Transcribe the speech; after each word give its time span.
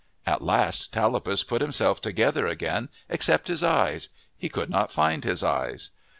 At 0.25 0.41
last 0.41 0.91
Tallapus 0.91 1.43
put 1.43 1.61
himself 1.61 2.01
together 2.01 2.47
again 2.47 2.89
except 3.07 3.49
his 3.49 3.63
eyes. 3.63 4.09
He 4.35 4.49
could 4.49 4.71
not 4.71 4.91
find 4.91 5.23
his 5.23 5.43
eyes. 5.43 5.91